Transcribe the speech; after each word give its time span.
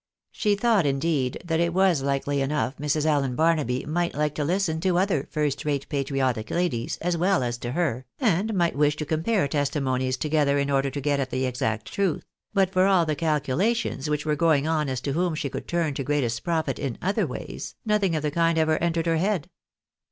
She 0.31 0.55
thought, 0.55 0.87
indeed, 0.87 1.39
that 1.45 1.59
it 1.59 1.73
Avas 1.75 2.01
likely 2.01 2.41
enough 2.41 2.75
Mrs. 2.77 3.05
Allen 3.05 3.35
Barnaby 3.35 3.85
might 3.85 4.15
like 4.15 4.33
to 4.33 4.43
listen 4.43 4.81
to 4.81 4.97
other 4.97 5.27
first 5.29 5.63
rate 5.63 5.87
patriotic 5.89 6.49
ladies, 6.49 6.97
as 7.01 7.17
well 7.17 7.43
as 7.43 7.59
to 7.59 7.73
her, 7.73 8.07
and 8.19 8.51
might 8.55 8.75
wish 8.75 8.95
to 8.95 9.05
compare 9.05 9.47
testimonies 9.47 10.17
together 10.17 10.57
in 10.57 10.71
order 10.71 10.89
to 10.89 11.01
get 11.01 11.19
at 11.19 11.29
the 11.29 11.45
exact 11.45 11.93
truth; 11.93 12.25
but 12.51 12.71
for 12.71 12.87
all 12.87 13.05
the 13.05 13.15
calculations 13.15 14.09
which 14.09 14.25
were 14.25 14.35
going 14.35 14.67
on 14.67 14.89
as 14.89 15.01
to 15.01 15.13
whom 15.13 15.35
she 15.35 15.49
could 15.51 15.67
turn 15.67 15.93
to 15.93 16.03
greatest 16.03 16.43
profit 16.43 16.79
in 16.79 16.97
other 16.99 17.27
ways, 17.27 17.75
nothing 17.85 18.15
of 18.15 18.23
the 18.23 18.31
kind 18.31 18.57
ever 18.57 18.79
entered 18.79 19.05
her 19.05 19.17
head. 19.17 19.51